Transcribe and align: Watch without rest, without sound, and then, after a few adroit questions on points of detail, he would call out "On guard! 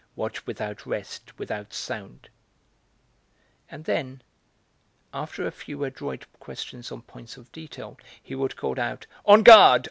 Watch 0.15 0.47
without 0.47 0.87
rest, 0.87 1.37
without 1.37 1.75
sound, 1.75 2.27
and 3.69 3.85
then, 3.85 4.23
after 5.13 5.45
a 5.45 5.51
few 5.51 5.83
adroit 5.83 6.25
questions 6.39 6.91
on 6.91 7.03
points 7.03 7.37
of 7.37 7.51
detail, 7.51 7.99
he 8.23 8.33
would 8.33 8.55
call 8.55 8.79
out 8.79 9.05
"On 9.27 9.43
guard! 9.43 9.79